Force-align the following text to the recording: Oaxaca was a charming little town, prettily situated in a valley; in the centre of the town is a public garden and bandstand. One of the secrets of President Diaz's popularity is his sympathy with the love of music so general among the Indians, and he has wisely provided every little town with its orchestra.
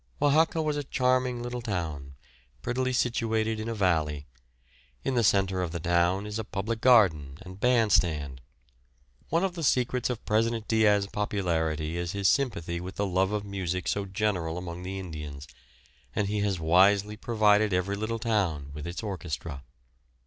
Oaxaca 0.19 0.63
was 0.63 0.77
a 0.77 0.83
charming 0.83 1.43
little 1.43 1.61
town, 1.61 2.15
prettily 2.63 2.91
situated 2.91 3.59
in 3.59 3.69
a 3.69 3.75
valley; 3.75 4.25
in 5.03 5.13
the 5.13 5.23
centre 5.23 5.61
of 5.61 5.71
the 5.71 5.79
town 5.79 6.25
is 6.25 6.39
a 6.39 6.43
public 6.43 6.81
garden 6.81 7.37
and 7.43 7.59
bandstand. 7.59 8.41
One 9.29 9.43
of 9.43 9.53
the 9.53 9.61
secrets 9.61 10.09
of 10.09 10.25
President 10.25 10.67
Diaz's 10.67 11.05
popularity 11.05 11.97
is 11.97 12.13
his 12.13 12.27
sympathy 12.27 12.79
with 12.81 12.95
the 12.95 13.05
love 13.05 13.31
of 13.31 13.45
music 13.45 13.87
so 13.87 14.05
general 14.07 14.57
among 14.57 14.81
the 14.81 14.97
Indians, 14.97 15.47
and 16.15 16.27
he 16.27 16.39
has 16.39 16.59
wisely 16.59 17.15
provided 17.15 17.71
every 17.71 17.95
little 17.95 18.17
town 18.17 18.71
with 18.73 18.87
its 18.87 19.03
orchestra. 19.03 19.61